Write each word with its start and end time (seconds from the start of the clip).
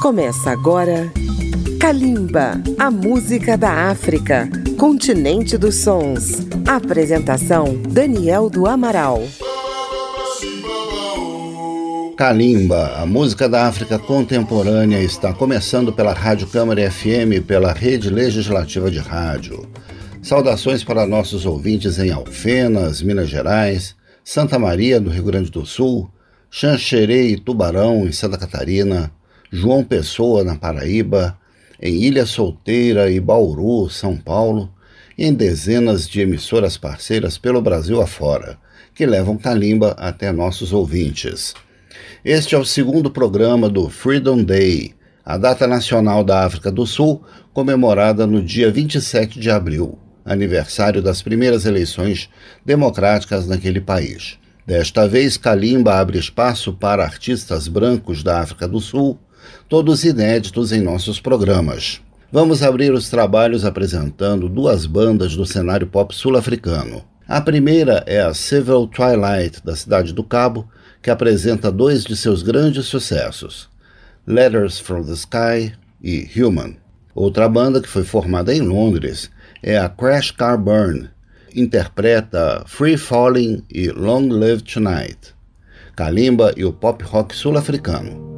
Começa 0.00 0.50
agora 0.50 1.12
Kalimba, 1.78 2.54
a 2.78 2.90
música 2.90 3.58
da 3.58 3.90
África, 3.90 4.48
continente 4.78 5.58
dos 5.58 5.74
sons. 5.74 6.38
Apresentação 6.66 7.76
Daniel 7.82 8.48
do 8.48 8.66
Amaral. 8.66 9.22
Kalimba, 12.16 12.94
a 12.96 13.04
música 13.04 13.46
da 13.46 13.66
África 13.66 13.98
contemporânea, 13.98 15.02
está 15.02 15.34
começando 15.34 15.92
pela 15.92 16.14
Rádio 16.14 16.46
Câmara 16.46 16.90
FM 16.90 17.34
e 17.36 17.40
pela 17.42 17.74
Rede 17.74 18.08
Legislativa 18.08 18.90
de 18.90 19.00
Rádio. 19.00 19.68
Saudações 20.22 20.82
para 20.82 21.06
nossos 21.06 21.44
ouvintes 21.44 21.98
em 21.98 22.10
Alfenas, 22.10 23.02
Minas 23.02 23.28
Gerais, 23.28 23.94
Santa 24.24 24.58
Maria, 24.58 24.98
do 24.98 25.10
Rio 25.10 25.24
Grande 25.24 25.50
do 25.50 25.66
Sul, 25.66 26.10
Xanxerê 26.50 27.26
e 27.26 27.38
Tubarão, 27.38 28.06
em 28.06 28.12
Santa 28.12 28.38
Catarina, 28.38 29.12
João 29.52 29.82
Pessoa, 29.82 30.44
na 30.44 30.54
Paraíba, 30.54 31.36
em 31.82 32.04
Ilha 32.04 32.24
Solteira 32.24 33.10
e 33.10 33.18
Bauru, 33.18 33.90
São 33.90 34.16
Paulo, 34.16 34.72
e 35.18 35.26
em 35.26 35.34
dezenas 35.34 36.08
de 36.08 36.20
emissoras 36.20 36.76
parceiras 36.76 37.36
pelo 37.36 37.60
Brasil 37.60 38.00
afora, 38.00 38.56
que 38.94 39.04
levam 39.04 39.36
Kalimba 39.36 39.96
até 39.98 40.30
nossos 40.30 40.72
ouvintes. 40.72 41.52
Este 42.24 42.54
é 42.54 42.58
o 42.58 42.64
segundo 42.64 43.10
programa 43.10 43.68
do 43.68 43.88
Freedom 43.90 44.44
Day, 44.44 44.94
a 45.24 45.36
data 45.36 45.66
nacional 45.66 46.22
da 46.22 46.44
África 46.44 46.70
do 46.70 46.86
Sul, 46.86 47.20
comemorada 47.52 48.28
no 48.28 48.40
dia 48.40 48.70
27 48.70 49.40
de 49.40 49.50
abril, 49.50 49.98
aniversário 50.24 51.02
das 51.02 51.22
primeiras 51.22 51.66
eleições 51.66 52.30
democráticas 52.64 53.48
naquele 53.48 53.80
país. 53.80 54.38
Desta 54.64 55.08
vez, 55.08 55.36
Kalimba 55.36 55.94
abre 55.94 56.18
espaço 56.18 56.72
para 56.72 57.02
artistas 57.02 57.66
brancos 57.66 58.22
da 58.22 58.38
África 58.40 58.68
do 58.68 58.78
Sul, 58.78 59.18
todos 59.68 60.04
inéditos 60.04 60.72
em 60.72 60.80
nossos 60.80 61.20
programas. 61.20 62.00
Vamos 62.32 62.62
abrir 62.62 62.92
os 62.92 63.10
trabalhos 63.10 63.64
apresentando 63.64 64.48
duas 64.48 64.86
bandas 64.86 65.34
do 65.34 65.44
cenário 65.44 65.86
pop 65.86 66.14
sul-africano. 66.14 67.04
A 67.26 67.40
primeira 67.40 68.04
é 68.06 68.20
a 68.20 68.34
Civil 68.34 68.86
Twilight, 68.86 69.64
da 69.64 69.74
cidade 69.74 70.12
do 70.12 70.22
Cabo, 70.22 70.68
que 71.02 71.10
apresenta 71.10 71.70
dois 71.70 72.04
de 72.04 72.16
seus 72.16 72.42
grandes 72.42 72.86
sucessos, 72.86 73.68
Letters 74.26 74.78
from 74.78 75.04
the 75.04 75.12
Sky 75.12 75.72
e 76.02 76.28
Human. 76.36 76.76
Outra 77.14 77.48
banda 77.48 77.80
que 77.80 77.88
foi 77.88 78.04
formada 78.04 78.54
em 78.54 78.60
Londres 78.60 79.30
é 79.62 79.76
a 79.76 79.88
Crash 79.88 80.30
Car 80.30 80.58
Burn, 80.58 81.08
interpreta 81.54 82.62
Free 82.66 82.96
Falling 82.96 83.62
e 83.68 83.90
Long 83.90 84.28
Live 84.28 84.62
Tonight, 84.62 85.34
Kalimba 85.96 86.52
e 86.56 86.64
o 86.64 86.72
pop 86.72 87.02
rock 87.04 87.34
sul-africano. 87.34 88.29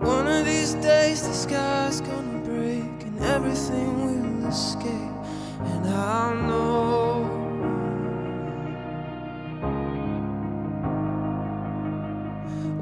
One 0.00 0.26
of 0.26 0.44
these 0.44 0.74
days 0.74 1.26
the 1.26 1.32
sky's 1.32 2.00
gonna 2.00 2.40
break 2.40 3.02
and 3.06 3.20
everything 3.20 3.90
will 4.04 4.48
escape. 4.48 5.16
And 5.60 5.86
I'll 5.88 6.34
know 6.34 6.94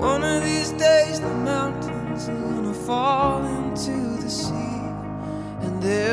One 0.02 0.24
of 0.24 0.42
these 0.42 0.72
days 0.72 1.20
the 1.20 1.28
mountains 1.28 2.28
are 2.28 2.34
gonna 2.34 2.74
fall 2.74 3.44
into 3.44 4.20
the 4.20 4.28
sea. 4.28 4.82
And 5.60 5.80
there 5.80 6.11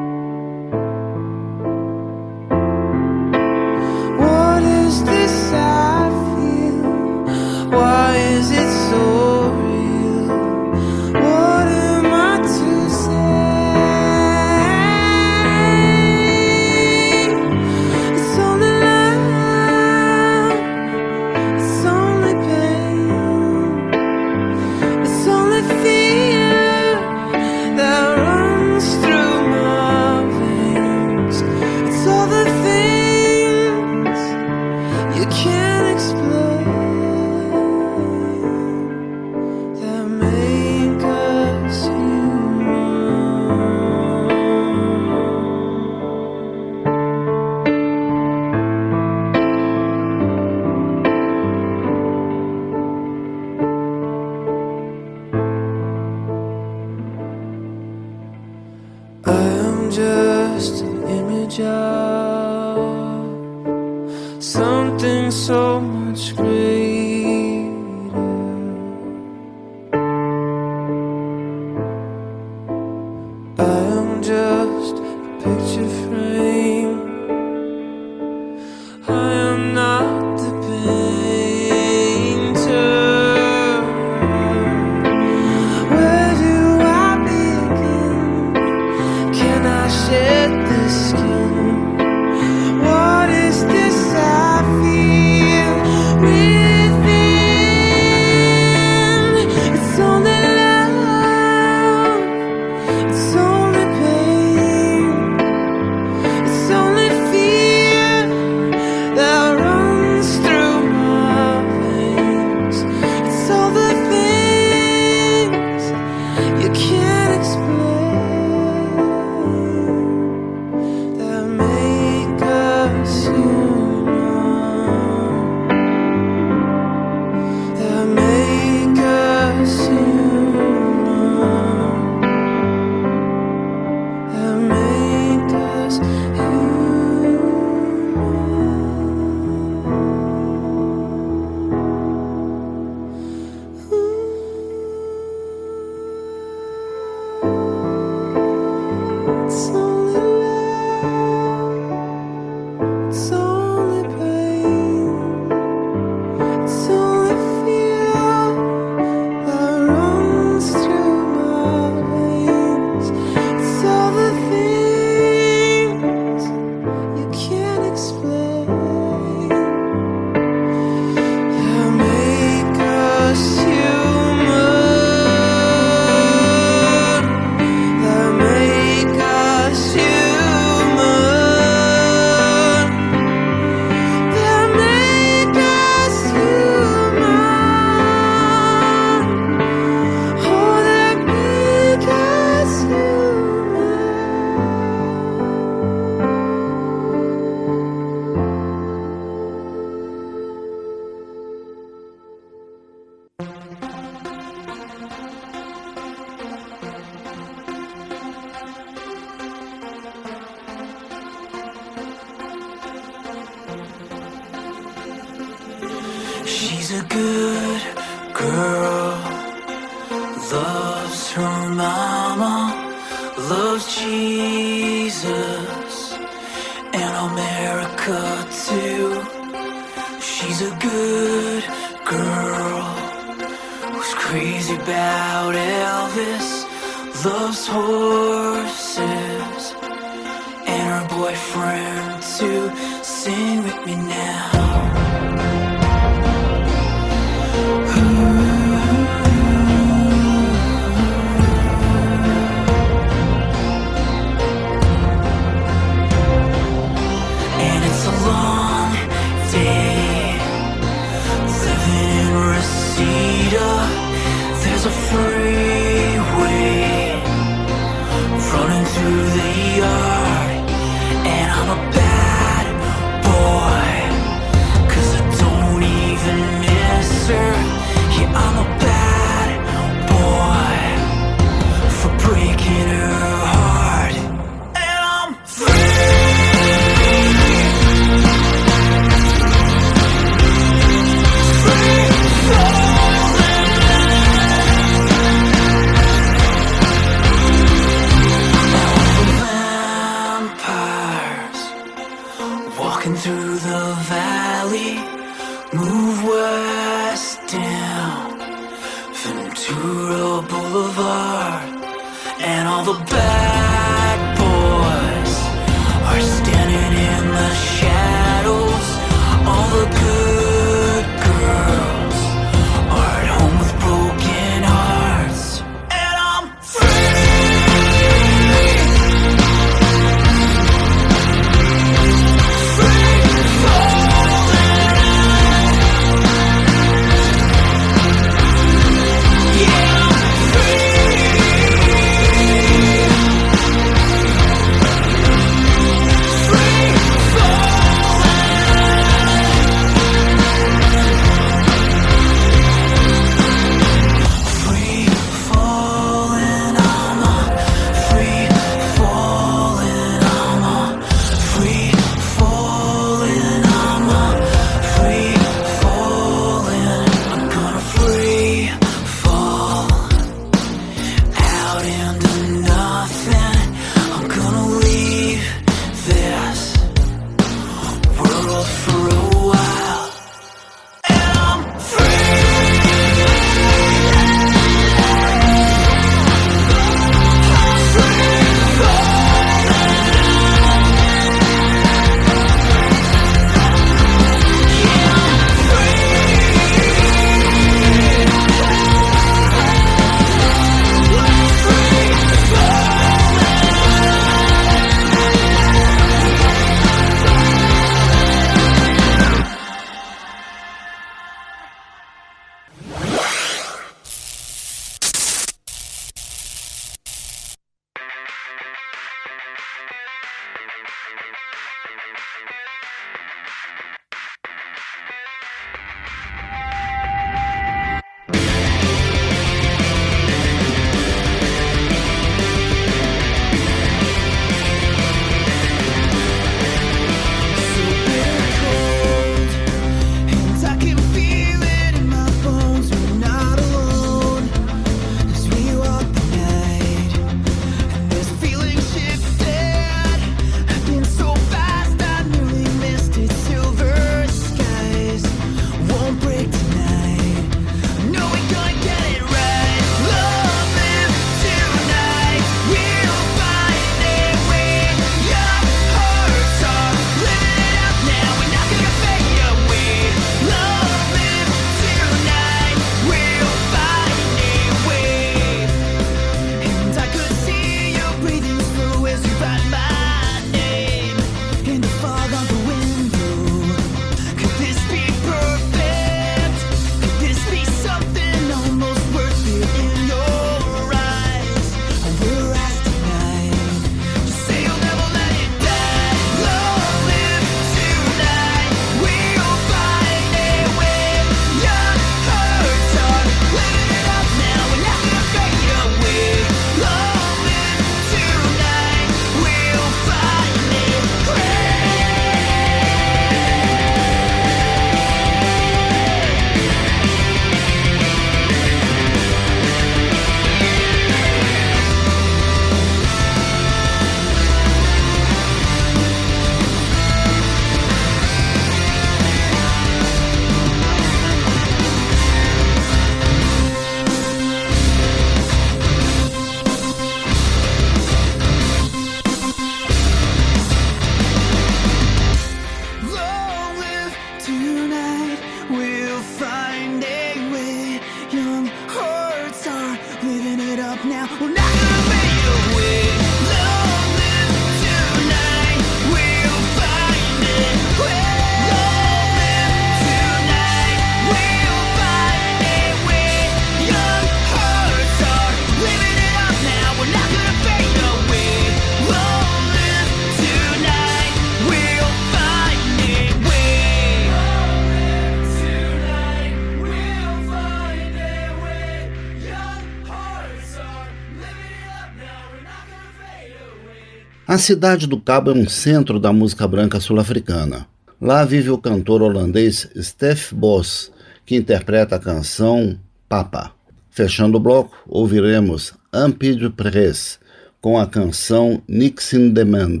A 584.56 584.58
cidade 584.58 585.06
do 585.06 585.20
Cabo 585.20 585.50
é 585.50 585.54
um 585.54 585.68
centro 585.68 586.18
da 586.18 586.32
música 586.32 586.66
branca 586.66 586.98
sul-africana. 586.98 587.86
Lá 588.18 588.42
vive 588.42 588.70
o 588.70 588.78
cantor 588.78 589.20
holandês 589.20 589.86
Stef 590.00 590.54
Bos, 590.54 591.12
que 591.44 591.54
interpreta 591.54 592.16
a 592.16 592.18
canção 592.18 592.98
Papa. 593.28 593.72
Fechando 594.08 594.56
o 594.56 594.60
bloco, 594.60 594.96
ouviremos 595.06 595.92
Ampid 596.10 596.70
Press 596.70 597.38
com 597.82 597.98
a 597.98 598.06
canção 598.06 598.82
Nixon 598.88 599.50
Demand, 599.50 600.00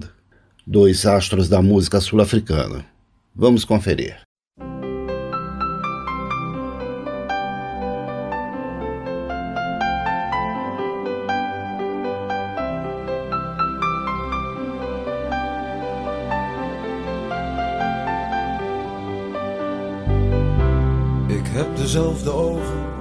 dois 0.66 1.04
astros 1.04 1.50
da 1.50 1.60
música 1.60 2.00
sul-africana. 2.00 2.82
Vamos 3.34 3.62
conferir. 3.62 4.25
Ogen. 21.98 22.94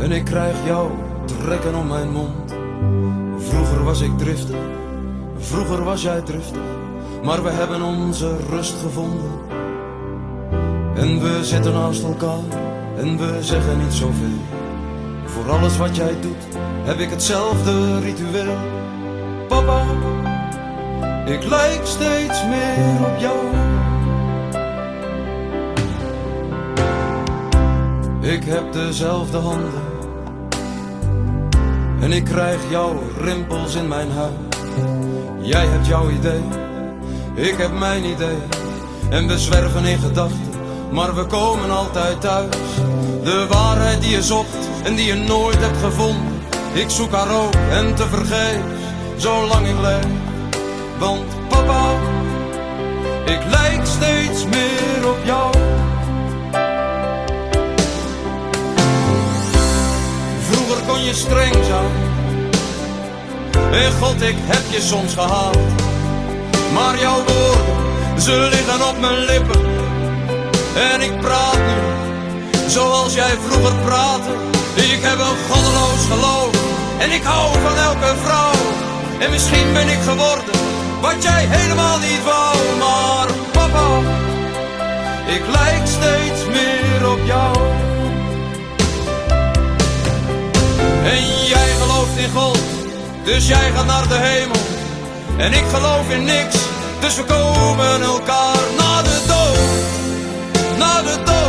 En 0.00 0.12
ik 0.12 0.24
krijg 0.24 0.56
jou 0.66 0.90
trekken 1.24 1.74
om 1.74 1.86
mijn 1.86 2.10
mond. 2.10 2.54
Vroeger 3.36 3.84
was 3.84 4.00
ik 4.00 4.18
driftig, 4.18 4.56
vroeger 5.38 5.84
was 5.84 6.02
jij 6.02 6.20
driftig. 6.20 6.60
Maar 7.22 7.42
we 7.42 7.50
hebben 7.50 7.82
onze 7.82 8.36
rust 8.50 8.74
gevonden. 8.82 9.30
En 10.94 11.20
we 11.20 11.38
zitten 11.44 11.72
naast 11.72 12.02
elkaar 12.02 12.44
en 12.96 13.18
we 13.18 13.38
zeggen 13.40 13.78
niet 13.78 13.92
zoveel. 13.92 14.40
Voor 15.24 15.50
alles 15.50 15.76
wat 15.76 15.96
jij 15.96 16.20
doet 16.20 16.58
heb 16.84 16.98
ik 16.98 17.10
hetzelfde 17.10 18.00
ritueel. 18.00 18.56
Papa, 19.48 19.82
ik 21.26 21.44
lijk 21.44 21.80
steeds 21.84 22.44
meer 22.44 23.06
op 23.06 23.18
jou. 23.18 23.69
Ik 28.30 28.44
heb 28.44 28.72
dezelfde 28.72 29.38
handen. 29.38 29.82
En 32.00 32.12
ik 32.12 32.24
krijg 32.24 32.60
jouw 32.70 33.02
rimpels 33.18 33.74
in 33.74 33.88
mijn 33.88 34.10
huid. 34.10 34.56
Jij 35.40 35.66
hebt 35.66 35.86
jouw 35.86 36.10
idee, 36.10 36.40
ik 37.34 37.56
heb 37.56 37.78
mijn 37.78 38.04
idee. 38.04 38.36
En 39.08 39.26
we 39.26 39.38
zwerven 39.38 39.84
in 39.84 39.98
gedachten, 39.98 40.50
maar 40.90 41.14
we 41.14 41.24
komen 41.24 41.70
altijd 41.70 42.20
thuis. 42.20 42.56
De 43.22 43.46
waarheid 43.48 44.00
die 44.00 44.10
je 44.10 44.22
zocht 44.22 44.68
en 44.84 44.94
die 44.94 45.06
je 45.06 45.14
nooit 45.14 45.60
hebt 45.60 45.78
gevonden. 45.78 46.42
Ik 46.72 46.90
zoek 46.90 47.12
haar 47.12 47.44
ook 47.44 47.54
en 47.70 47.94
te 47.94 48.06
vergeefs, 48.06 48.64
zolang 49.16 49.66
ik 49.66 49.80
leef. 49.80 50.06
Want 50.98 51.48
papa, 51.48 51.92
ik 53.24 53.40
lijk 53.50 53.86
steeds 53.86 54.44
meer 54.44 55.08
op 55.08 55.18
jou. 55.24 55.69
Je 61.04 61.14
streng 61.14 61.54
zijn. 61.64 61.90
En 63.72 63.92
God, 63.92 64.22
ik 64.22 64.36
heb 64.38 64.62
je 64.70 64.80
soms 64.80 65.14
gehaald. 65.14 65.58
Maar 66.74 66.98
jouw 66.98 67.22
woorden, 67.24 68.20
ze 68.20 68.48
liggen 68.50 68.88
op 68.88 69.00
mijn 69.00 69.18
lippen. 69.18 69.60
En 70.92 71.00
ik 71.00 71.20
praat 71.20 71.58
nu, 71.58 71.80
zoals 72.68 73.14
jij 73.14 73.36
vroeger 73.46 73.74
praatte. 73.84 74.30
Ik 74.74 75.00
heb 75.02 75.18
een 75.18 75.38
goddeloos 75.48 76.04
geloof. 76.10 76.54
En 76.98 77.10
ik 77.10 77.22
hou 77.22 77.58
van 77.58 77.76
elke 77.76 78.14
vrouw. 78.24 78.52
En 79.18 79.30
misschien 79.30 79.72
ben 79.72 79.88
ik 79.88 79.98
geworden, 80.08 80.54
wat 81.00 81.22
jij 81.22 81.46
helemaal 81.48 81.98
niet 81.98 82.24
wou. 82.24 82.56
Maar 82.78 83.28
papa, 83.52 83.98
ik 85.26 85.42
lijk 85.46 85.86
steeds 85.86 86.46
meer 86.46 87.10
op 87.10 87.20
jou. 87.24 87.89
En 91.04 91.46
jij 91.46 91.68
gelooft 91.80 92.16
in 92.16 92.30
God, 92.30 92.58
dus 93.24 93.48
jij 93.48 93.70
gaat 93.74 93.86
naar 93.86 94.08
de 94.08 94.14
hemel. 94.14 94.60
En 95.36 95.52
ik 95.52 95.64
geloof 95.72 96.10
in 96.10 96.24
niks, 96.24 96.56
dus 97.00 97.16
we 97.16 97.24
komen 97.24 98.02
elkaar 98.02 98.58
na 98.78 99.02
de 99.02 99.18
dood. 99.26 100.78
Na 100.78 101.02
de 101.02 101.22
dood. 101.24 101.39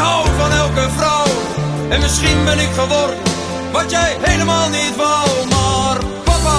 Hou 0.00 0.26
van 0.38 0.52
elke 0.52 0.90
vrouw. 0.96 1.26
En 1.88 2.00
misschien 2.00 2.44
ben 2.44 2.58
ik 2.58 2.68
geworden 2.68 3.16
wat 3.72 3.90
jij 3.90 4.16
helemaal 4.20 4.68
niet 4.68 4.96
wou. 4.96 5.28
Maar 5.48 5.98
papa, 6.24 6.58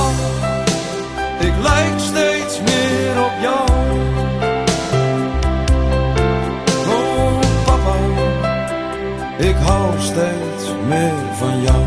ik 1.40 1.54
lijk 1.62 2.00
steeds 2.00 2.60
meer 2.60 3.24
op 3.24 3.36
jou. 3.42 3.70
Oh 6.88 7.40
papa, 7.66 7.96
ik 9.38 9.56
hou 9.56 10.00
steeds 10.00 10.66
meer 10.88 11.36
van 11.38 11.62
jou. 11.62 11.86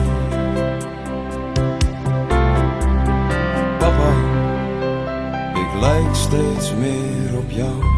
Papa, 3.78 4.12
ik 5.54 5.80
lijk 5.80 6.14
steeds 6.14 6.72
meer 6.78 7.38
op 7.38 7.50
jou. 7.50 7.93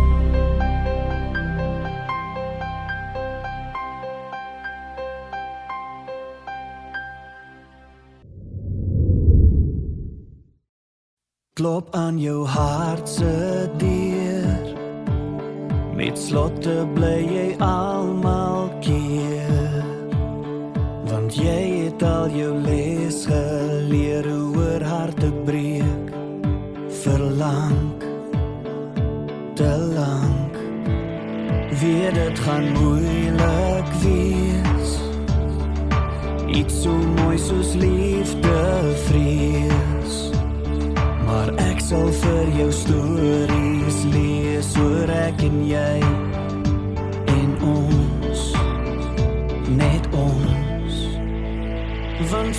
Klop 11.57 11.95
aan 11.97 12.19
jou 12.21 12.47
hart 12.47 13.09
se 13.09 13.69
deur. 13.81 14.75
Met 15.97 16.19
slotte 16.19 16.85
bly 16.93 17.23
jy 17.25 17.47
almal 17.65 18.69
keer. 18.85 19.79
Want 21.09 21.39
jy 21.41 21.87
het 21.87 22.05
al 22.05 22.29
jou 22.37 22.51
les 22.61 23.23
geleer 23.25 24.29
oor 24.37 24.85
harte 24.85 25.31
breek. 25.49 26.13
Verlang 27.01 28.05
te 29.57 29.73
lank. 29.97 30.61
Wie 31.81 32.13
dit 32.21 32.45
gaan 32.45 32.69
moeilik 32.77 33.97
wees. 34.05 34.99
Iets 36.53 36.83
so 36.83 36.93
mooi 36.93 37.41
soos 37.41 37.73
liefde 37.81 38.61
vrees 39.09 39.26
sal 41.87 42.09
vir 42.11 42.49
jou 42.59 42.71
stories 42.75 43.99
lees 44.11 44.73
oor 44.83 45.13
ek 45.15 45.45
en 45.47 45.61
jy 45.69 46.01
en 47.31 47.53
ons 47.77 48.43
net 49.79 50.11
ons. 50.27 50.99
Van 52.33 52.55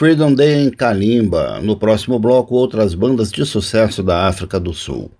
Freedom 0.00 0.32
Day 0.32 0.54
em 0.54 0.70
Kalimba. 0.70 1.60
No 1.60 1.76
próximo 1.76 2.18
bloco, 2.18 2.54
outras 2.54 2.94
bandas 2.94 3.30
de 3.30 3.44
sucesso 3.44 4.02
da 4.02 4.26
África 4.26 4.58
do 4.58 4.72
Sul. 4.72 5.10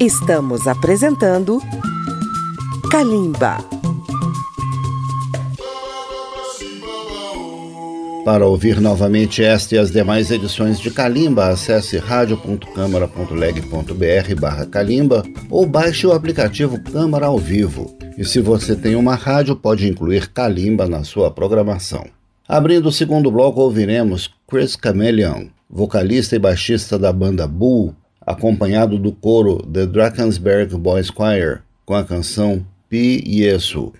Estamos 0.00 0.66
apresentando 0.66 1.62
Kalimba. 2.90 3.58
Para 8.24 8.44
ouvir 8.44 8.80
novamente 8.80 9.40
esta 9.40 9.76
e 9.76 9.78
as 9.78 9.92
demais 9.92 10.32
edições 10.32 10.80
de 10.80 10.90
Kalimba, 10.90 11.50
acesse 11.50 11.96
radio.câmara.leg.br 11.96 14.40
barra 14.40 14.66
Kalimba 14.66 15.22
ou 15.48 15.64
baixe 15.64 16.08
o 16.08 16.12
aplicativo 16.12 16.82
Câmara 16.82 17.26
ao 17.26 17.38
Vivo. 17.38 17.96
E 18.18 18.24
se 18.24 18.40
você 18.40 18.74
tem 18.74 18.96
uma 18.96 19.14
rádio, 19.14 19.54
pode 19.54 19.86
incluir 19.86 20.32
Kalimba 20.32 20.88
na 20.88 21.04
sua 21.04 21.30
programação. 21.30 22.17
Abrindo 22.48 22.88
o 22.88 22.92
segundo 22.92 23.30
bloco, 23.30 23.60
ouviremos 23.60 24.30
Chris 24.48 24.74
Chameleon, 24.82 25.48
vocalista 25.68 26.34
e 26.34 26.38
baixista 26.38 26.98
da 26.98 27.12
banda 27.12 27.46
Bull, 27.46 27.94
acompanhado 28.22 28.98
do 28.98 29.12
coro 29.12 29.58
The 29.66 29.84
Drakensberg 29.84 30.74
Boys 30.78 31.10
Choir, 31.14 31.60
com 31.84 31.94
a 31.94 32.02
canção 32.02 32.64
Pi 32.88 33.22
Yesu. 33.26 33.92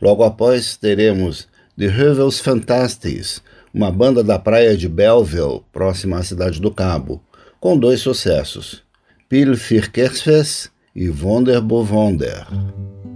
Logo 0.00 0.22
após, 0.22 0.76
teremos 0.76 1.48
The 1.76 1.88
Revels 1.88 2.38
Fantasties, 2.38 3.42
uma 3.74 3.90
banda 3.90 4.22
da 4.22 4.38
praia 4.38 4.76
de 4.76 4.88
Belleville, 4.88 5.64
próxima 5.72 6.18
à 6.18 6.22
cidade 6.22 6.60
do 6.60 6.70
Cabo, 6.70 7.20
com 7.58 7.76
dois 7.76 8.02
sucessos, 8.02 8.84
Pil 9.28 9.56
für 9.56 9.90
Kerstfest 9.90 10.70
e 10.94 11.10
Wonder. 11.10 11.60
Pie 11.60 13.15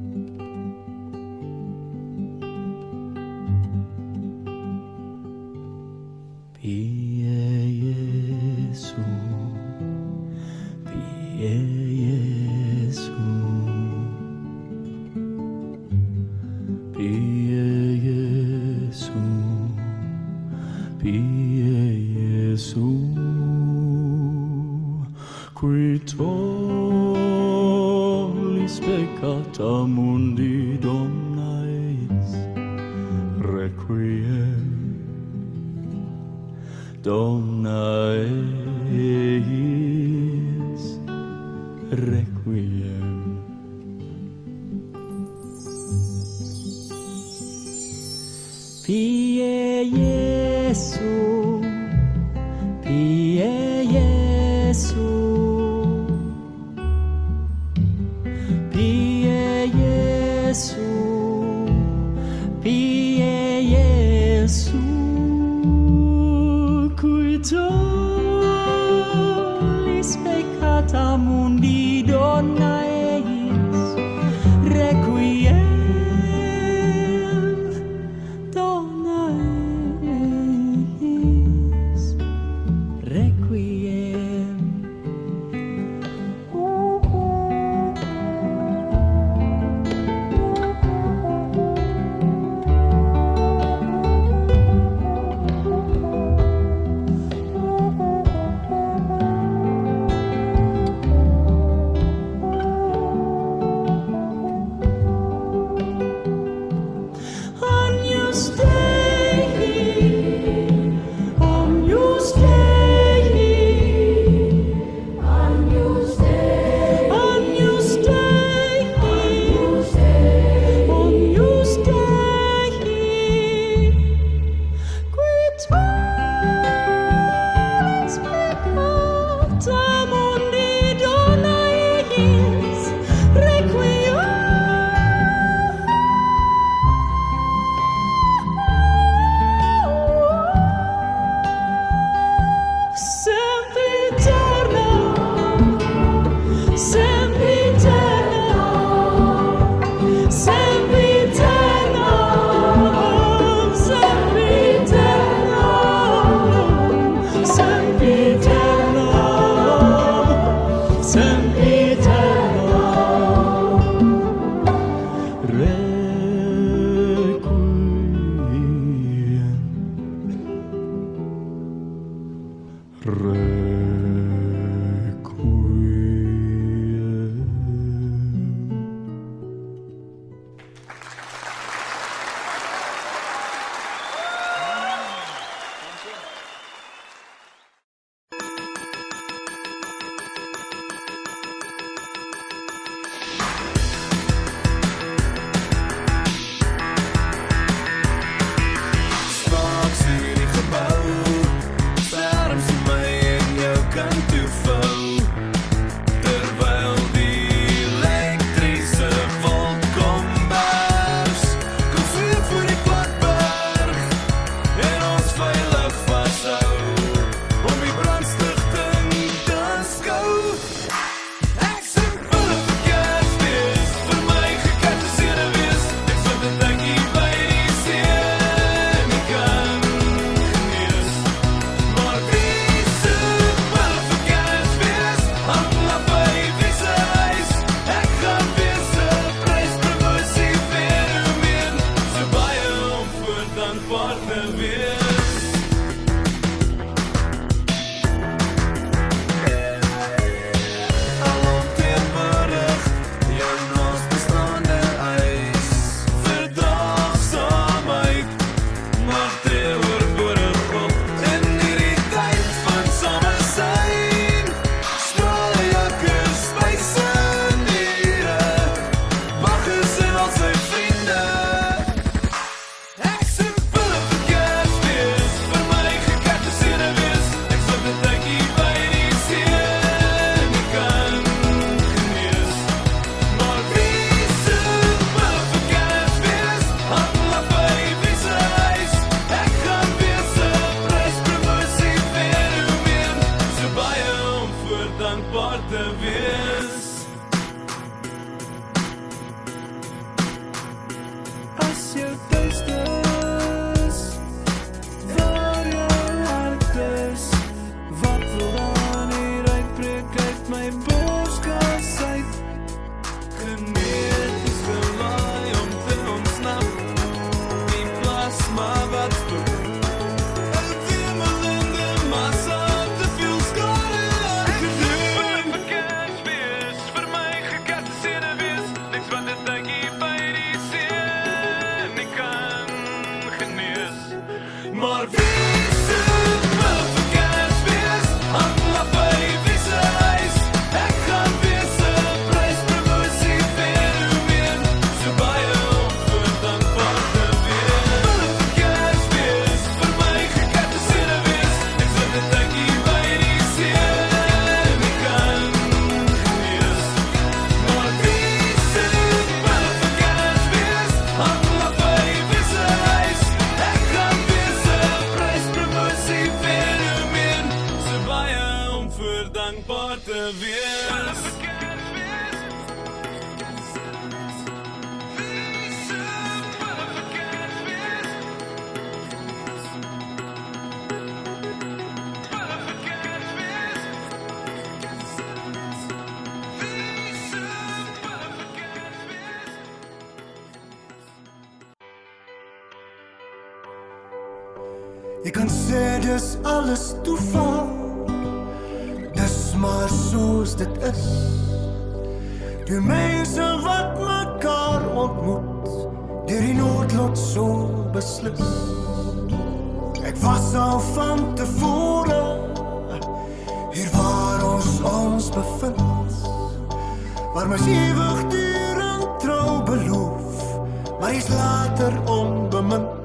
waar 417.41 417.49
me 417.49 417.57
eeuwigdurend 417.67 419.21
trouw 419.21 419.63
beloof, 419.63 420.59
maar 421.01 421.15
is 421.15 421.29
later 421.29 422.11
onbemind. 422.11 423.00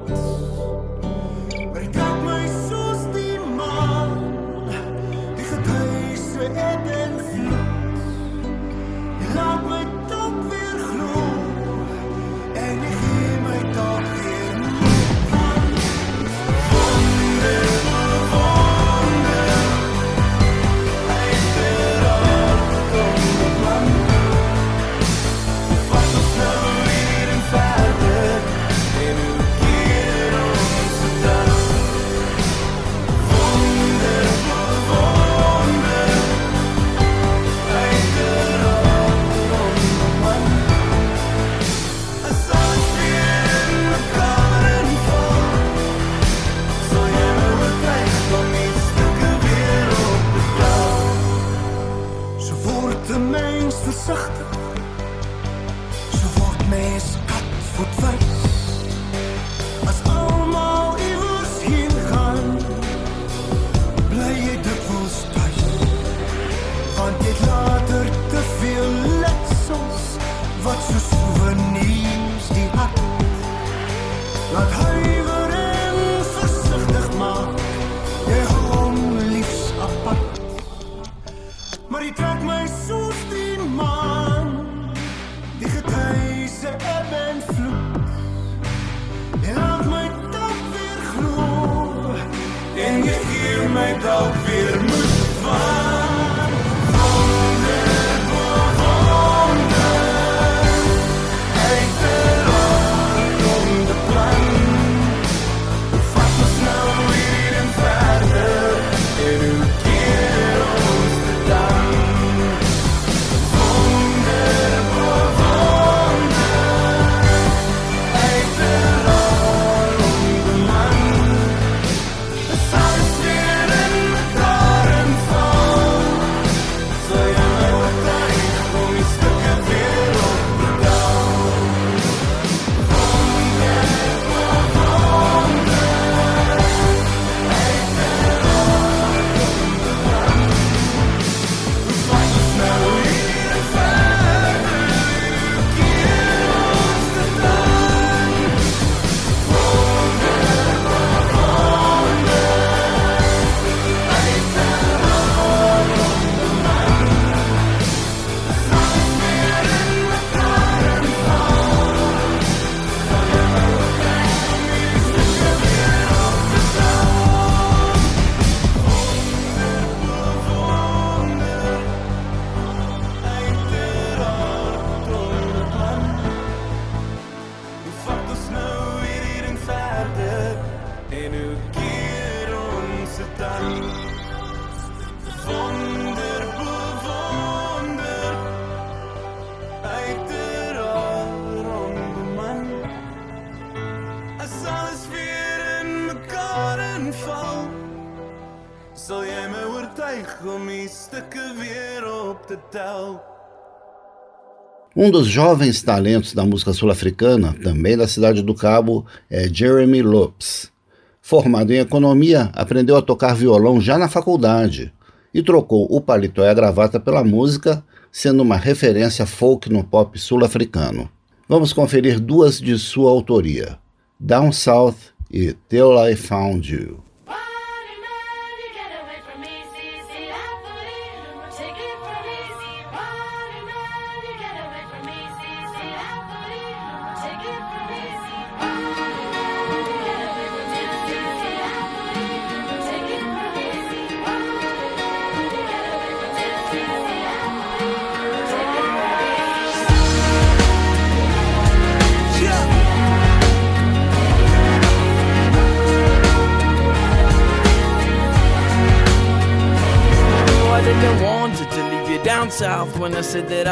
Um 204.98 205.10
dos 205.10 205.26
jovens 205.26 205.82
talentos 205.82 206.32
da 206.32 206.42
música 206.42 206.72
sul-africana, 206.72 207.54
também 207.62 207.98
da 207.98 208.08
cidade 208.08 208.40
do 208.40 208.54
Cabo, 208.54 209.04
é 209.28 209.46
Jeremy 209.46 210.00
Lopes. 210.00 210.72
Formado 211.20 211.70
em 211.70 211.80
economia, 211.80 212.48
aprendeu 212.54 212.96
a 212.96 213.02
tocar 213.02 213.34
violão 213.34 213.78
já 213.78 213.98
na 213.98 214.08
faculdade 214.08 214.90
e 215.34 215.42
trocou 215.42 215.86
o 215.90 216.00
paletó 216.00 216.42
e 216.42 216.48
a 216.48 216.54
gravata 216.54 216.98
pela 216.98 217.22
música, 217.22 217.84
sendo 218.10 218.42
uma 218.42 218.56
referência 218.56 219.26
folk 219.26 219.70
no 219.70 219.84
pop 219.84 220.18
sul-africano. 220.18 221.10
Vamos 221.46 221.74
conferir 221.74 222.18
duas 222.18 222.58
de 222.58 222.78
sua 222.78 223.10
autoria: 223.10 223.78
Down 224.18 224.50
South 224.50 224.96
e 225.30 225.54
Till 225.68 225.92
I 226.08 226.16
Found 226.16 226.72
You. 226.72 227.05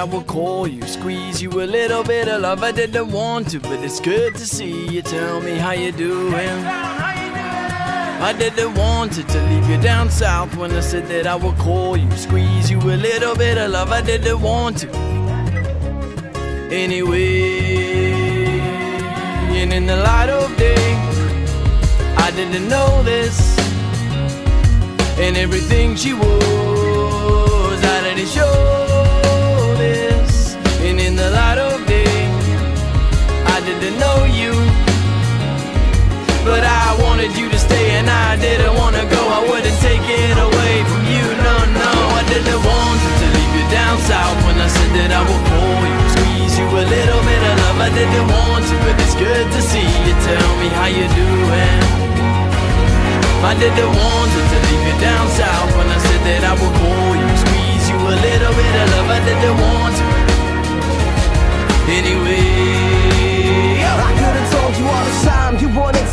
I 0.05 0.07
would 0.07 0.27
call 0.27 0.69
you, 0.69 0.83
squeeze 0.83 1.41
you 1.41 1.49
a 1.63 1.65
little 1.65 2.05
bit 2.05 2.29
of 2.29 2.43
love. 2.43 2.63
I 2.63 2.73
didn't 2.73 3.11
want 3.11 3.49
to, 3.53 3.59
but 3.59 3.83
it's 3.83 4.01
good 4.01 4.35
to 4.35 4.47
see 4.47 4.87
you. 4.89 5.01
Tell 5.01 5.41
me 5.41 5.57
how 5.57 5.73
you 5.73 5.93
doing. 5.93 6.35
I 6.37 8.35
didn't 8.39 8.75
want 8.75 9.17
it 9.17 9.27
to 9.29 9.41
leave 9.49 9.67
you 9.67 9.81
down 9.81 10.11
south 10.11 10.55
when 10.59 10.73
I 10.73 10.81
said 10.81 11.07
that 11.07 11.27
I 11.27 11.35
would 11.37 11.57
call 11.57 11.97
you, 11.97 12.11
squeeze 12.19 12.71
you 12.71 12.79
a 12.81 13.01
little 13.01 13.35
bit 13.35 13.57
of 13.57 13.71
love. 13.71 13.93
I 13.93 14.03
didn't 14.03 14.43
want 14.43 14.77
to. 14.81 14.91
Anyway, 16.71 17.61
and 19.57 19.73
in 19.73 19.87
the 19.87 19.97
light 19.97 20.29
of 20.29 20.55
day, 20.59 20.95
I 22.19 22.31
didn't 22.37 22.69
know 22.69 23.03
this. 23.05 23.59
And 25.19 25.39
everything 25.39 25.97
she 25.97 26.13
was, 26.13 27.83
I 27.83 28.03
didn't 28.03 28.29
show 28.29 28.53
this. 28.53 28.75
And 28.75 28.84
in 31.15 31.23
the 31.23 31.31
light 31.31 31.59
of 31.59 31.79
day, 31.87 32.11
I 33.55 33.59
didn't 33.63 33.97
know 34.03 34.19
you. 34.41 34.51
But 36.43 36.67
I 36.67 36.87
wanted 37.05 37.31
you 37.39 37.47
to 37.55 37.59
stay 37.59 37.87
and 37.99 38.11
I 38.11 38.35
didn't 38.35 38.75
wanna 38.75 39.05
go. 39.07 39.23
I 39.39 39.41
wouldn't 39.47 39.79
take 39.79 40.03
it 40.03 40.37
away 40.49 40.75
from 40.91 41.03
you. 41.15 41.25
No, 41.47 41.57
no, 41.83 41.93
I 42.19 42.23
didn't 42.33 42.63
want 42.71 42.99
to 43.21 43.27
leave 43.37 43.53
you 43.59 43.67
down 43.71 43.95
south 44.11 44.39
when 44.47 44.57
I 44.67 44.69
said 44.77 44.91
that 44.99 45.11
I 45.21 45.23
would 45.29 45.45
call 45.51 45.81
you. 45.93 45.99
Squeeze 46.15 46.55
you 46.59 46.67
a 46.83 46.85
little 46.97 47.23
bit 47.31 47.43
of 47.51 47.55
love. 47.63 47.79
I 47.89 47.91
didn't 47.95 48.27
want 48.35 48.63
to, 48.71 48.75
but 48.83 48.97
it's 49.05 49.15
good 49.15 49.47
to 49.55 49.61
see 49.71 49.87
you. 50.07 50.15
Tell 50.29 50.51
me 50.59 50.69
how 50.79 50.91
you 50.99 51.07
doing. 51.15 51.83
I 53.51 53.55
didn't 53.63 53.93
want 54.03 54.31
to 54.51 54.57
leave 54.67 54.85
you 54.89 54.97
down 54.99 55.25
south 55.39 55.71
when 55.79 55.89
I 55.97 55.99
said 56.07 56.21
that 56.27 56.43
I 56.51 56.55
would 56.59 56.75
you. 57.23 57.54
You 57.54 57.54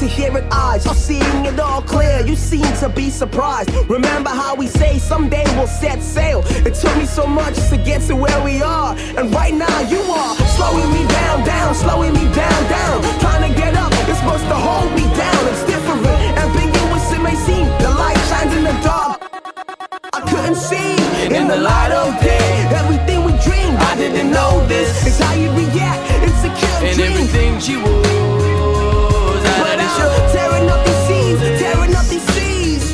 to 0.01 0.07
hear 0.07 0.35
it 0.35 0.43
eyes. 0.51 0.83
You're 0.83 0.95
seeing 0.95 1.45
it 1.45 1.59
all 1.59 1.83
clear, 1.83 2.25
you 2.25 2.35
seem 2.35 2.65
to 2.81 2.89
be 2.89 3.11
surprised. 3.11 3.69
Remember 3.87 4.31
how 4.31 4.55
we 4.55 4.65
say 4.65 4.97
someday 4.97 5.43
we'll 5.55 5.67
set 5.67 6.01
sail. 6.01 6.41
It 6.65 6.73
took 6.73 6.95
me 6.97 7.05
so 7.05 7.27
much 7.27 7.53
to 7.69 7.77
get 7.77 8.01
to 8.09 8.15
where 8.15 8.43
we 8.43 8.63
are. 8.63 8.95
And 8.97 9.31
right 9.31 9.53
now 9.53 9.79
you 9.93 10.01
are 10.01 10.35
slowing 10.57 10.91
me 10.91 11.05
down, 11.07 11.45
down, 11.45 11.75
slowing 11.75 12.13
me 12.13 12.25
down, 12.33 12.61
down. 12.77 12.97
Trying 13.19 13.45
to 13.47 13.55
get 13.55 13.75
up, 13.75 13.91
it's 14.09 14.17
supposed 14.17 14.47
to 14.49 14.55
hold 14.55 14.91
me 14.93 15.05
down. 15.13 15.41
It's 15.53 15.63
different, 15.65 16.03
ambiguous 16.43 17.05
it 17.13 17.21
may 17.21 17.35
seem. 17.35 17.67
The 17.85 17.93
light 18.01 18.17
shines 18.29 18.53
in 18.57 18.63
the 18.63 18.77
dark. 18.81 19.21
I 20.13 20.21
couldn't 20.21 20.55
see 20.55 20.97
in 21.35 21.47
the 21.47 21.57
light 21.57 21.91
of 21.91 22.19
day 22.23 22.49
everything 22.73 23.23
we 23.23 23.33
dreamed. 23.45 23.77
I 23.77 23.95
didn't 23.97 24.31
know 24.31 24.65
this 24.65 25.05
is 25.05 25.19
how 25.19 25.33
you 25.35 25.51
react. 25.51 26.01
Insecure 26.25 26.89
and 26.89 26.97
dreams. 26.97 27.11
everything 27.11 27.59
she 27.59 27.77
was, 27.77 28.90
tearing 30.33 30.69
up 30.69 30.85
these 30.85 31.03
seas, 31.07 31.39
tearing 31.59 31.95
up 31.95 32.05
these. 32.05 32.21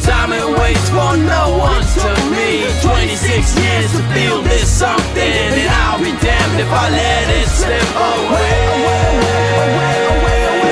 Time 0.07 0.31
and 0.31 0.55
waits 0.55 0.87
for 0.87 1.19
no 1.19 1.59
one 1.59 1.83
took 1.91 2.15
me 2.31 2.63
26 2.79 3.59
years 3.59 3.91
to 3.91 4.01
feel 4.15 4.39
this 4.41 4.63
something 4.63 5.19
And 5.19 5.67
I'll 5.67 5.99
be 5.99 6.15
damned 6.23 6.59
if 6.63 6.71
I 6.71 6.87
let 6.87 7.27
it 7.27 7.49
slip 7.51 7.91
away. 7.91 8.55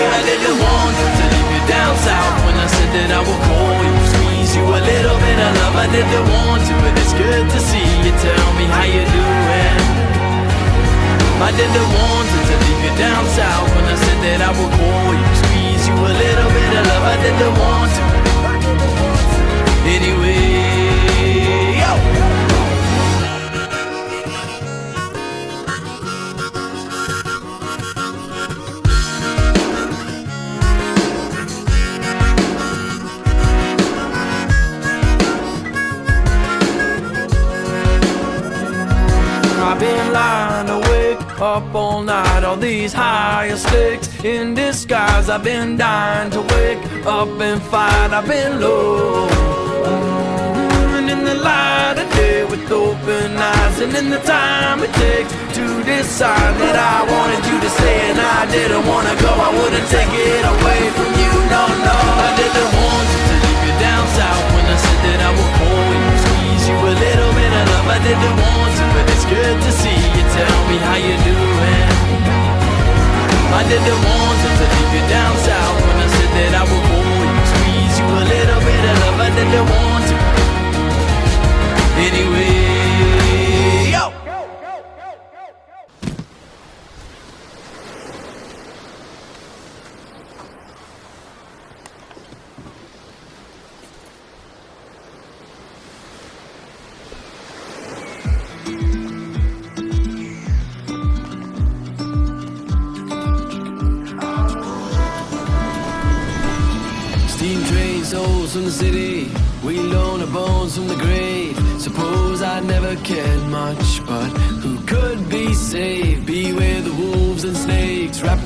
I 0.08 0.20
didn't 0.24 0.56
want 0.56 0.96
to 0.96 1.26
leave 1.36 1.50
you 1.52 1.64
down 1.68 1.92
south 2.00 2.36
When 2.48 2.56
I 2.56 2.68
said 2.72 2.90
that 2.96 3.12
I 3.12 3.22
would 3.28 3.42
call 3.44 3.76
you 3.84 3.96
Squeeze 4.16 4.56
you 4.56 4.64
a 4.64 4.82
little 4.88 5.20
bit 5.20 5.38
of 5.44 5.52
love. 5.60 5.76
I 5.84 5.88
didn't 5.92 6.28
want 6.32 6.64
to 6.64 6.74
but 6.80 6.96
it's 6.96 7.12
good 7.20 7.44
to 7.52 7.60
see 7.60 7.90
you. 8.08 8.16
Tell 8.16 8.50
me 8.56 8.66
how 8.72 8.88
you 8.88 9.04
doing. 9.04 9.84
I 11.44 11.52
didn't 11.52 11.90
want 11.92 12.28
to 12.32 12.56
leave 12.56 12.82
you 12.88 12.94
down 12.96 13.24
south 13.36 13.68
When 13.76 13.84
I 13.84 13.96
said 14.00 14.20
that 14.24 14.40
I 14.48 14.52
would 14.56 14.72
call 14.80 15.12
you 15.12 15.45
you 15.88 15.94
a 15.94 15.98
little 15.98 16.50
bit 16.50 16.74
of 16.80 16.88
love 16.88 17.04
I 17.04 17.16
didn't 17.22 17.54
want 17.60 17.92
to. 17.96 18.04
Anyway. 19.96 20.66
I've 39.68 39.80
been 39.80 40.14
lying 40.14 40.45
up 41.42 41.76
all 41.76 42.02
night. 42.02 42.44
All 42.44 42.56
these 42.56 42.94
higher 42.94 43.58
stakes 43.58 44.08
in 44.24 44.54
disguise. 44.54 45.30
I've 45.30 45.44
been 45.44 45.78
dying 45.78 46.32
to 46.32 46.42
wake 46.42 47.06
up 47.06 47.30
and 47.40 47.62
fight. 47.62 48.12
I've 48.12 48.28
been 48.28 48.60
low. 48.60 49.28
And 50.98 51.10
in 51.10 51.24
the 51.24 51.36
light 51.36 51.96
of 51.98 52.12
day 52.14 52.44
with 52.46 52.72
open 52.72 53.38
eyes. 53.38 53.80
And 53.80 53.96
in 53.96 54.10
the 54.10 54.20
time 54.20 54.80
it 54.84 54.94
takes 54.94 55.32
to 55.56 55.84
decide 55.84 56.56
that 56.62 56.76
I 56.76 56.98
wanted 57.12 57.45
you 57.45 57.45
Tell 70.36 70.62
me 70.68 70.78
how 70.84 71.00
you 71.00 71.16
doing. 71.24 71.90
I 73.56 73.64
didn't 73.72 74.02
want 74.04 74.38
to 74.44 74.66
leave 74.68 74.92
you 74.96 75.04
down 75.08 75.34
south 75.48 75.80
when 75.88 75.98
I 76.06 76.08
said 76.12 76.32
that 76.38 76.52
I 76.60 76.64
would 76.68 76.84
call 76.92 77.24
you. 77.24 77.40
Squeeze 77.52 77.96
you 78.00 78.08
a 78.20 78.24
little 78.36 78.62
bit 78.68 78.84
of 78.92 78.96
love. 79.00 79.20
I 79.28 79.30
didn't 79.32 79.68
want 79.72 80.05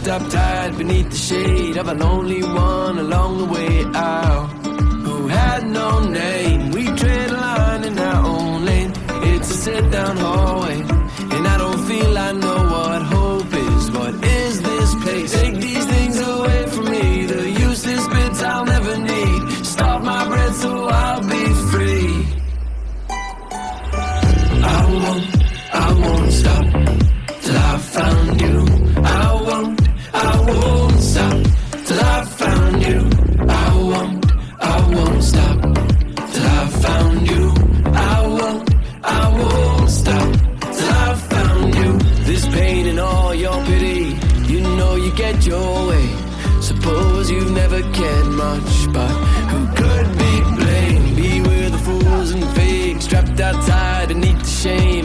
up 0.08 0.30
tight 0.30 0.78
beneath 0.78 1.10
the 1.10 1.16
shade 1.16 1.78
of 1.78 1.88
a 1.88 1.93
lonely 1.93 2.43
one 2.43 2.97
along 2.97 3.38
the 3.39 3.45
way 3.45 3.84
out. 3.95 4.29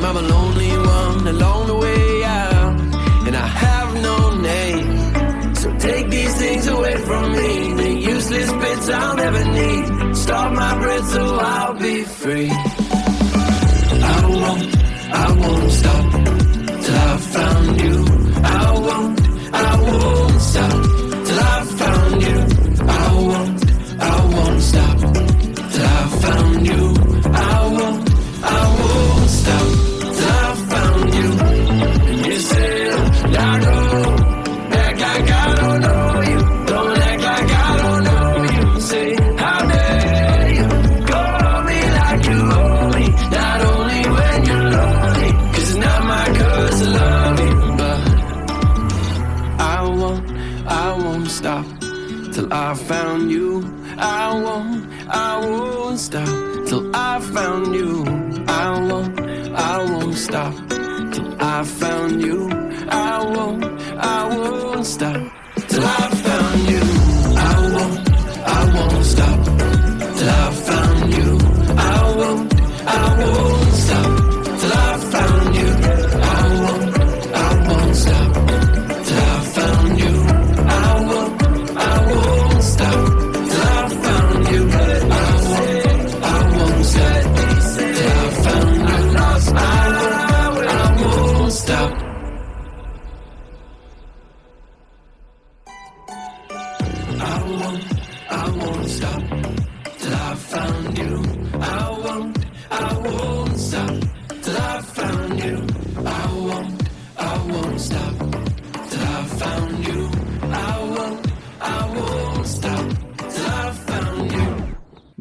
I'm 0.05 0.17
a 0.17 0.23
lonely 0.23 0.71
one 0.77 1.27
along 1.27 1.67
the 1.67 1.77
way 1.77 2.25
out, 2.25 2.79
and 3.27 3.35
I 3.35 3.47
have 3.47 3.95
no 4.09 4.17
name. 4.53 5.55
So 5.55 5.75
take 5.79 6.11
these 6.11 6.35
things 6.37 6.67
away 6.67 6.97
from 7.09 7.33
me, 7.33 7.73
the 7.73 7.91
useless 8.15 8.53
bits 8.53 8.89
I'll 8.91 9.17
never 9.17 9.45
need. 9.45 10.15
Stop 10.15 10.53
my 10.53 10.79
breath 10.79 11.09
so 11.09 11.37
I'll 11.37 11.75
be 11.75 12.03
free. 12.05 12.51
I 12.51 14.27
won't, 14.41 14.77
I 15.25 15.35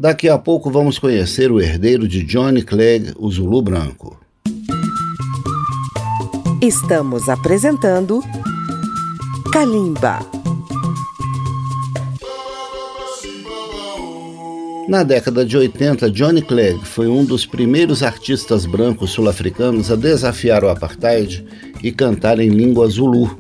Daqui 0.04 0.28
a 0.28 0.38
pouco 0.38 0.70
vamos 0.70 1.00
conhecer 1.00 1.50
o 1.50 1.62
herdeiro 1.62 2.06
de 2.10 2.26
Johnny 2.26 2.62
Clegg, 2.62 3.14
o 3.18 3.32
Zulu 3.32 3.62
Branco. 3.62 4.20
Estamos 6.62 7.30
apresentando 7.30 8.20
Kalimba. 9.54 10.43
Na 14.88 15.02
década 15.02 15.46
de 15.46 15.56
80, 15.56 16.12
Johnny 16.12 16.42
Clegg 16.42 16.86
foi 16.86 17.08
um 17.08 17.24
dos 17.24 17.46
primeiros 17.46 18.04
artistas 18.04 18.66
brancos 18.66 19.12
sul-africanos 19.12 19.90
a 19.90 19.96
desafiar 19.96 20.62
o 20.64 20.70
apartheid 20.70 21.46
e 21.82 21.90
cantar 21.90 22.38
em 22.40 22.50
língua 22.50 22.88
zulu, 22.90 23.38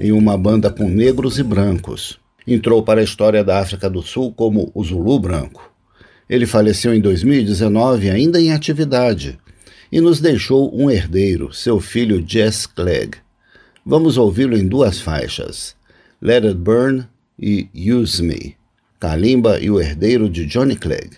em 0.00 0.12
uma 0.12 0.36
banda 0.38 0.70
com 0.70 0.88
negros 0.88 1.38
e 1.38 1.42
brancos. 1.42 2.18
Entrou 2.46 2.82
para 2.82 3.02
a 3.02 3.04
história 3.04 3.44
da 3.44 3.58
África 3.58 3.90
do 3.90 4.00
Sul 4.00 4.32
como 4.32 4.70
o 4.74 4.82
Zulu 4.82 5.18
Branco. 5.20 5.70
Ele 6.28 6.46
faleceu 6.46 6.94
em 6.94 7.00
2019, 7.00 8.08
ainda 8.08 8.40
em 8.40 8.52
atividade, 8.52 9.38
e 9.92 10.00
nos 10.00 10.20
deixou 10.20 10.74
um 10.74 10.90
herdeiro, 10.90 11.52
seu 11.52 11.80
filho 11.80 12.24
Jess 12.26 12.66
Clegg. 12.66 13.18
Vamos 13.84 14.16
ouvi-lo 14.16 14.56
em 14.56 14.66
duas 14.66 15.00
faixas: 15.00 15.76
Let 16.20 16.44
It 16.44 16.56
Burn 16.56 17.06
e 17.38 17.68
Use 17.74 18.22
Me. 18.22 18.57
Kalimba 19.00 19.60
e 19.60 19.70
o 19.70 19.80
herdeiro 19.80 20.28
de 20.28 20.44
Johnny 20.44 20.74
Clegg. 20.74 21.12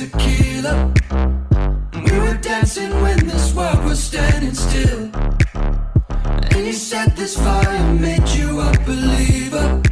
tequila. 0.00 0.94
We 1.92 2.18
were 2.18 2.38
dancing 2.40 2.90
when 3.02 3.18
this 3.26 3.54
world 3.54 3.84
was 3.84 4.02
standing 4.02 4.54
still. 4.54 5.10
And 6.54 6.66
you 6.66 6.72
said 6.72 7.14
this 7.16 7.36
fire 7.36 7.94
made 7.94 8.26
you 8.28 8.60
a 8.60 8.72
believer. 8.86 9.82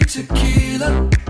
tequila. 0.00 1.21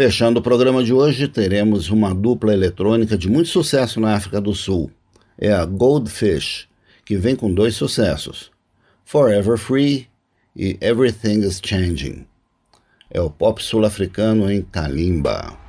Fechando 0.00 0.40
o 0.40 0.42
programa 0.42 0.82
de 0.82 0.94
hoje, 0.94 1.28
teremos 1.28 1.90
uma 1.90 2.14
dupla 2.14 2.54
eletrônica 2.54 3.18
de 3.18 3.28
muito 3.28 3.50
sucesso 3.50 4.00
na 4.00 4.14
África 4.14 4.40
do 4.40 4.54
Sul. 4.54 4.90
É 5.36 5.52
a 5.52 5.62
Goldfish, 5.66 6.66
que 7.04 7.18
vem 7.18 7.36
com 7.36 7.52
dois 7.52 7.74
sucessos: 7.74 8.50
Forever 9.04 9.58
Free 9.58 10.08
e 10.56 10.78
Everything 10.80 11.40
is 11.40 11.60
Changing. 11.62 12.24
É 13.10 13.20
o 13.20 13.28
pop 13.28 13.62
sul-africano 13.62 14.50
em 14.50 14.62
Kalimba. 14.62 15.59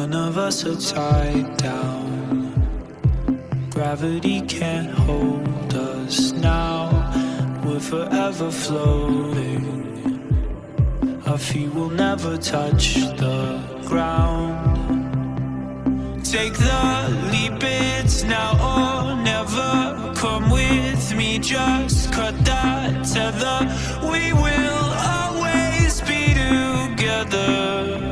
None 0.00 0.14
of 0.14 0.38
us 0.38 0.64
are 0.64 0.80
tied 0.80 1.58
down. 1.58 2.54
Gravity 3.68 4.40
can't 4.40 4.90
hold 4.90 5.74
us 5.74 6.32
now. 6.32 6.88
We're 7.62 7.80
forever 7.80 8.50
floating. 8.50 9.62
Our 11.26 11.36
feet 11.36 11.74
will 11.74 11.90
never 11.90 12.38
touch 12.38 12.94
the 12.94 13.60
ground. 13.88 15.04
Take 16.24 16.54
the 16.54 17.28
leap, 17.30 17.62
it's 17.62 18.22
now 18.24 18.52
or 18.70 19.22
never. 19.22 20.14
Come 20.16 20.48
with 20.48 21.14
me, 21.14 21.38
just 21.38 22.10
cut 22.10 22.42
that 22.46 23.04
tether. 23.04 23.58
We 24.10 24.32
will 24.32 24.94
always 25.18 26.00
be 26.00 26.32
together. 26.32 28.09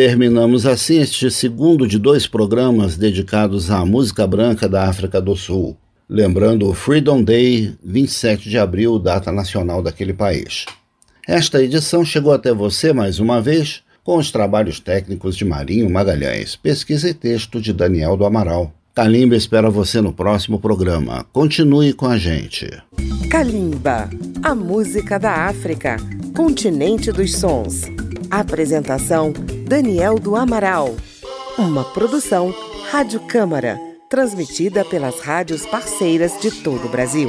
Terminamos 0.00 0.64
assim 0.64 0.98
este 0.98 1.30
segundo 1.30 1.86
de 1.86 1.98
dois 1.98 2.26
programas 2.26 2.96
dedicados 2.96 3.70
à 3.70 3.84
música 3.84 4.26
branca 4.26 4.66
da 4.66 4.88
África 4.88 5.20
do 5.20 5.36
Sul, 5.36 5.76
lembrando 6.08 6.66
o 6.66 6.72
Freedom 6.72 7.22
Day, 7.22 7.74
27 7.84 8.48
de 8.48 8.56
abril, 8.56 8.98
data 8.98 9.30
nacional 9.30 9.82
daquele 9.82 10.14
país. 10.14 10.64
Esta 11.28 11.62
edição 11.62 12.02
chegou 12.02 12.32
até 12.32 12.50
você 12.50 12.94
mais 12.94 13.18
uma 13.18 13.42
vez 13.42 13.82
com 14.02 14.16
os 14.16 14.30
trabalhos 14.30 14.80
técnicos 14.80 15.36
de 15.36 15.44
Marinho 15.44 15.90
Magalhães, 15.90 16.56
pesquisa 16.56 17.10
e 17.10 17.12
texto 17.12 17.60
de 17.60 17.70
Daniel 17.70 18.16
do 18.16 18.24
Amaral. 18.24 18.72
Kalimba 18.94 19.36
espera 19.36 19.68
você 19.68 20.00
no 20.00 20.14
próximo 20.14 20.58
programa. 20.58 21.26
Continue 21.30 21.92
com 21.92 22.06
a 22.06 22.16
gente. 22.16 22.70
Kalimba, 23.28 24.08
a 24.42 24.54
música 24.54 25.18
da 25.18 25.46
África, 25.46 25.98
continente 26.34 27.12
dos 27.12 27.36
sons. 27.36 27.82
Apresentação 28.30 29.32
Daniel 29.66 30.14
do 30.14 30.36
Amaral. 30.36 30.94
Uma 31.58 31.82
produção 31.82 32.54
Rádio 32.88 33.18
Câmara, 33.26 33.76
transmitida 34.08 34.84
pelas 34.84 35.18
rádios 35.18 35.66
parceiras 35.66 36.40
de 36.40 36.48
todo 36.62 36.86
o 36.86 36.88
Brasil. 36.88 37.28